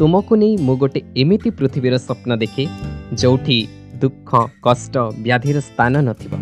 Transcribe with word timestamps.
ତୁମକୁ 0.00 0.34
ନେଇ 0.42 0.52
ମୁଁ 0.66 0.74
ଗୋଟେ 0.82 1.00
ଏମିତି 1.22 1.50
ପୃଥିବୀର 1.56 1.94
ସ୍ୱପ୍ନ 2.04 2.32
ଦେଖେ 2.42 2.62
ଯେଉଁଠି 3.20 3.56
ଦୁଃଖ 4.02 4.28
କଷ୍ଟ 4.66 4.94
ବ୍ୟାଧିର 5.26 5.58
ସ୍ଥାନ 5.68 5.94
ନଥିବ 6.08 6.32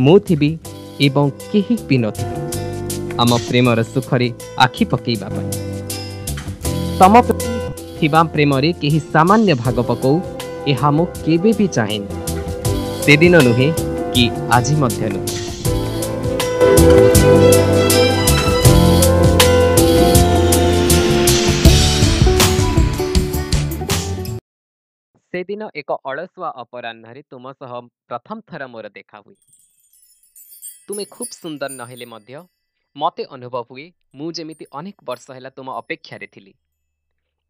ମୁଁ 0.04 0.16
ଥିବି 0.28 0.50
ଏବଂ 1.06 1.26
କେହି 1.52 1.74
ବି 1.88 1.96
ନଥିବ 2.04 2.30
ଆମ 3.24 3.30
ପ୍ରେମର 3.48 3.78
ସୁଖରେ 3.94 4.28
ଆଖି 4.66 4.84
ପକେଇବା 4.92 5.28
ପାଇଁ 5.34 5.48
ତମ 7.00 7.14
ଥିବା 7.98 8.20
ପ୍ରେମରେ 8.34 8.70
କେହି 8.82 9.00
ସାମାନ୍ୟ 9.14 9.50
ଭାଗ 9.64 9.76
ପକାଉ 9.90 10.14
ଏହା 10.74 10.88
ମୁଁ 10.98 11.06
କେବେ 11.24 11.50
ବି 11.58 11.66
ଚାହେଁନି 11.76 12.08
ସେଦିନ 13.04 13.34
ନୁହେଁ 13.48 13.68
କି 14.14 14.24
ଆଜି 14.56 14.74
ମଧ୍ୟ 14.84 15.02
ନୁହେଁ 15.16 15.24
दिन 25.48 25.62
एक 25.76 25.90
तुम 26.36 26.44
अपराहले 26.44 27.22
प्रथम 27.32 28.40
थर 28.52 28.64
म 28.72 28.82
देखाहु 28.94 29.32
तुमे 30.88 31.04
खुब 31.16 31.26
सुन्दर 31.36 31.68
नहे 31.78 32.04
मे 32.12 32.38
म 32.96 33.10
अनेक 34.80 35.06
वर्ष 35.10 35.26
होला 35.36 35.50
तुम 35.58 35.68
अपेक्षा 35.78 36.16
ठिक 36.26 36.54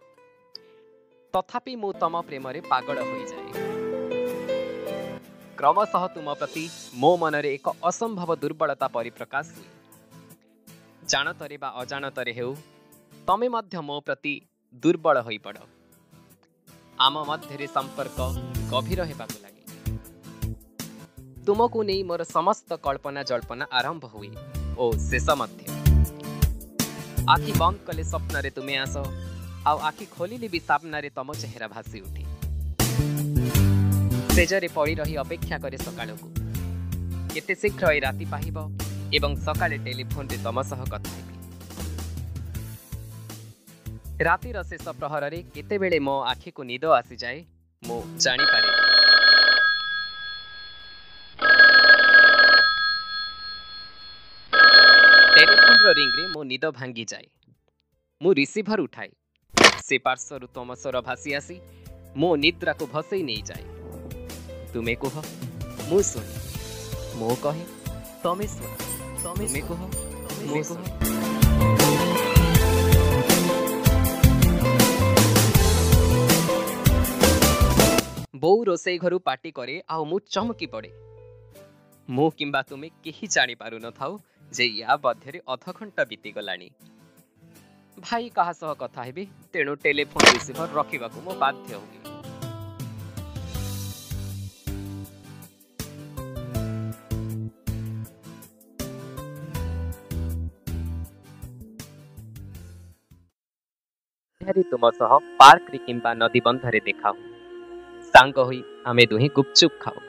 तथापि 1.35 1.73
म 1.79 1.91
तम 1.99 2.19
प्रेमरे 2.27 2.59
पागड 2.71 2.97
होइ 3.07 3.23
जाए 3.27 5.11
क्रमशः 5.59 6.05
तुम 6.15 6.27
प्रति 6.41 6.63
मो 7.03 7.11
मन 7.21 7.35
एक 7.45 7.67
असंभव 7.89 8.33
दुर्बलता 8.41 8.87
परिप्रकाश 8.95 9.51
हुए 9.57 9.67
जानतरे 11.13 11.57
बा 11.63 11.67
अजानतरे 11.83 12.33
हेउ 12.39 12.51
तमे 13.27 13.49
मध्य 13.55 13.81
मो 13.89 13.99
प्रति 14.07 14.33
दुर्बल 14.83 15.17
होइ 15.27 15.37
पड़ 15.47 15.55
आम 17.07 17.17
मध्य 17.31 17.55
रे 17.63 17.67
संपर्क 17.79 18.17
गभीर 18.75 19.01
हेबा 19.13 19.25
को 19.33 19.39
लागे 19.47 20.53
तुम 21.47 21.63
नै 21.91 22.01
मोर 22.11 22.23
समस्त 22.35 22.73
कल्पना 22.89 23.23
जल्पना 23.33 23.67
आरंभ 23.79 24.05
हुए 24.19 24.31
ओ 24.83 24.91
शेष 25.09 25.29
मध्य 25.43 25.81
आखि 27.35 27.51
बंद 27.63 27.85
कले 27.87 28.03
सपना 28.15 28.39
रे 28.43 28.49
तुमे 28.59 28.75
आसो 28.85 29.05
ଆଉ 29.69 29.77
ଆଖି 29.87 30.05
ଖୋଲିଲେ 30.13 30.47
ବି 30.53 30.59
ସାମ୍ନାରେ 30.67 31.09
ତମ 31.17 31.33
ଚେହେରା 31.41 31.67
ଭାସି 31.73 31.97
ଉଠେ 32.05 32.23
ସେଜରେ 34.35 34.67
ପଡ଼ି 34.77 34.93
ରହି 34.99 35.15
ଅପେକ୍ଷା 35.23 35.57
କରେ 35.65 35.77
ସକାଳକୁ 35.85 36.27
କେତେ 37.33 37.53
ଶୀଘ୍ର 37.63 37.83
ଏ 37.95 37.99
ରାତି 38.05 38.25
ପାହିବ 38.35 38.63
ଏବଂ 39.19 39.35
ସକାଳେ 39.45 39.77
ଟେଲିଫୋନରେ 39.87 40.37
ତମ 40.45 40.63
ସହ 40.71 40.81
କଥା 40.93 41.11
ହେବି 41.17 41.37
ରାତିର 44.27 44.57
ଶେଷ 44.71 44.85
ପ୍ରହରରେ 45.01 45.39
କେତେବେଳେ 45.53 45.99
ମୋ 46.07 46.15
ଆଖିକୁ 46.31 46.63
ନିଦ 46.71 46.83
ଆସିଯାଏ 46.97 47.37
ମୁଁ 47.87 47.99
ଜାଣିପାରେ 48.25 48.67
ଟେଲିଫୋନର 55.35 55.91
ରିଙ୍ଗରେ 55.99 56.25
ମୋ 56.35 56.41
ନିଦ 56.51 56.63
ଭାଙ୍ଗିଯାଏ 56.81 57.25
ମୁଁ 58.23 58.31
ରିସିଭର 58.41 58.79
ଉଠାଏ 58.89 59.11
ସେ 59.91 59.97
ପାର୍ଶ୍ୱରୁ 60.03 60.47
ତମ 60.55 60.75
ସ୍ୱର 60.81 60.99
ଭାସି 61.05 61.33
ଆସି 61.37 61.55
ମୋ 62.23 62.27
ନିଦ୍ରାକୁ 62.41 62.85
ଭସେଇ 62.91 63.23
ନେଇଯାଏ 63.29 64.61
ତୁମେ 64.75 64.93
କୁହ 65.01 65.15
ମୁଁ 65.87 65.97
ଶୁଣେ 66.09 67.09
ମୁଁ 67.21 67.33
କହେ 67.45 67.65
ତମେ 68.21 68.47
ଶୁଣ 68.53 68.69
ତମେ 69.23 69.63
କୁହ 69.71 69.81
ମୁଁ 70.51 70.61
କୁହ 70.69 70.79
ବୋଉ 78.45 78.63
ରୋଷେଇ 78.71 79.03
ଘରୁ 79.07 79.19
ପାଟି 79.31 79.53
କରେ 79.59 79.75
ଆଉ 79.97 80.07
ମୁଁ 80.13 80.21
ଚମକି 80.37 80.71
ପଡ଼େ 80.77 80.93
ମୁଁ 82.19 82.29
କିମ୍ବା 82.39 82.63
ତୁମେ 82.71 82.93
କେହି 83.09 83.31
ଜାଣିପାରୁନଥାଉ 83.37 84.17
ଯେ 84.61 84.71
ୟା 84.79 84.97
ମଧ୍ୟରେ 85.09 85.43
ଅଧଘଣ୍ଟା 85.57 86.09
ବିତିଗଲାଣି 86.15 86.71
ଭାଇ 88.09 88.29
କାହା 88.37 88.53
ସହ 88.59 88.71
କଥା 88.81 89.01
ହେବି 89.07 89.23
ତେଣୁ 89.55 89.73
ଟେଲିଫୋନ୍ 89.85 90.27
ରିସିଭର 90.35 90.65
ରଖିବାକୁ 90.77 91.17
ମୁଁ 91.25 91.35
ବାଧ୍ୟ 91.41 91.69
ହୁଏ 91.81 91.99
ତୁମ 104.71 104.83
ସହ 104.99 105.11
ପାର୍କରେ 105.41 105.77
କିମ୍ବା 105.87 106.11
ନଦୀବନ୍ଧରେ 106.21 106.79
ଦେଖାଉ 106.87 107.17
ସାଙ୍ଗ 108.13 108.37
ହୋଇ 108.47 108.61
ଆମେ 108.93 109.03
ଦୁହେଁ 109.11 109.29
ଗୁପଚୁପ୍ 109.37 109.77
ଖାଉ 109.83 109.99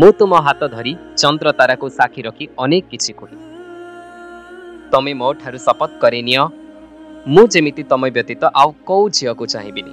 ମୁଁ 0.00 0.10
ତୁମ 0.22 0.40
ହାତ 0.48 0.62
ଧରି 0.74 0.94
ଚନ୍ଦ୍ର 1.22 1.48
ତାରାକୁ 1.60 1.86
ସାକ୍ଷୀ 2.00 2.20
ରଖି 2.28 2.46
ଅନେକ 2.66 2.84
କିଛି 2.94 3.12
କୁହେ 3.20 3.38
ତମେ 4.94 5.14
ମୋ 5.22 5.28
ଠାରୁ 5.44 5.58
ଶପଥ 5.66 5.94
କରେ 6.04 6.20
ନିଅ 6.30 6.38
मु 7.30 7.42
जेमिति 7.54 7.82
तमै 7.90 8.08
व्यतीत 8.14 8.44
आउँ 8.60 9.02
झिबिनी 9.16 9.92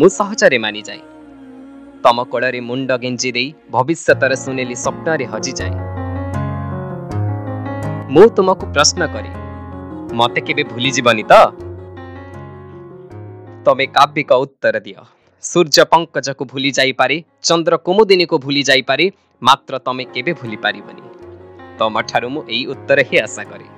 म 0.00 0.08
सहजले 0.16 0.56
मानिजाए 0.64 0.98
त 2.04 2.10
मोडले 2.18 2.60
मुड 2.68 2.90
गेन्जि 3.04 3.30
भविष्य 3.76 4.12
हजि 5.34 5.52
जाय 5.60 5.70
मु 8.14 8.26
तुमको 8.36 8.66
प्रश्न 8.72 9.06
करे 9.14 9.32
मते 10.22 10.40
केबे 10.46 10.64
भुली 10.74 10.92
ताविक 13.64 14.32
उत्तर 14.40 14.78
दियो 14.88 15.06
सूर्य 15.52 15.86
को 16.32 16.44
भुली 16.52 16.72
चन्द्र 16.82 17.76
को 17.88 18.38
भुली 18.46 18.62
केबे 20.14 20.32
भुली 20.32 20.80
मु 22.28 22.44
एई 22.50 22.64
उत्तर 22.74 23.02
करी 23.52 23.77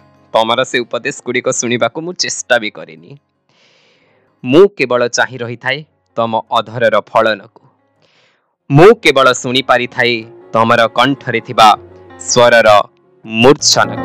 ତମର 0.35 0.59
ସେ 0.71 0.77
ଉପଦେଶ 0.85 1.15
ଗୁଡ଼ିକ 1.29 1.47
ଶୁଣିବାକୁ 1.59 1.99
ମୁଁ 2.07 2.13
ଚେଷ୍ଟା 2.23 2.55
ବି 2.63 2.69
କରିନି 2.77 3.11
ମୁଁ 4.53 4.65
କେବଳ 4.79 5.01
ଚାହିଁ 5.17 5.37
ରହିଥାଏ 5.43 5.77
ତମ 6.19 6.31
ଅଧରର 6.59 6.95
ଫଳନକୁ 7.11 7.63
ମୁଁ 8.79 8.91
କେବଳ 9.03 9.27
ଶୁଣିପାରିଥାଏ 9.43 10.15
ତମର 10.55 10.81
କଣ୍ଠରେ 10.99 11.41
ଥିବା 11.49 11.67
ସ୍ୱରର 12.29 12.69
ମୂର୍ଚ୍ଛନକୁ 13.41 14.00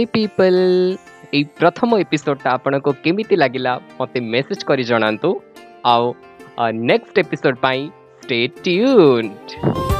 हाय 0.00 0.04
पीपल 0.12 0.54
ए 1.34 1.42
प्रथम 1.58 1.94
एपिसोड 1.98 2.42
टा 2.42 2.50
आपन 2.50 2.78
को 2.86 2.92
केमिति 3.04 3.36
लागिला 3.36 3.76
मते 4.00 4.20
मेसेज 4.30 4.62
करी 4.68 4.84
जणांतु 4.92 5.34
आउ 5.92 6.12
नेक्स्ट 6.88 7.18
एपिसोड 7.26 7.56
पाई 7.62 7.88
स्टे 8.24 8.46
ट्यून्ड 8.64 9.99